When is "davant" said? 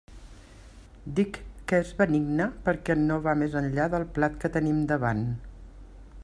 4.95-5.23